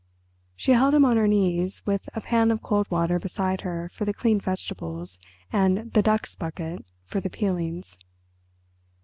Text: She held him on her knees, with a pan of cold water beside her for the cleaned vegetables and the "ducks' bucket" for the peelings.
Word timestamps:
She 0.55 0.71
held 0.71 0.95
him 0.95 1.05
on 1.05 1.15
her 1.17 1.27
knees, 1.27 1.85
with 1.85 2.09
a 2.15 2.21
pan 2.21 2.49
of 2.49 2.63
cold 2.63 2.89
water 2.89 3.19
beside 3.19 3.61
her 3.61 3.87
for 3.93 4.03
the 4.03 4.15
cleaned 4.15 4.41
vegetables 4.41 5.19
and 5.53 5.93
the 5.93 6.01
"ducks' 6.01 6.33
bucket" 6.35 6.83
for 7.05 7.19
the 7.21 7.29
peelings. 7.29 7.99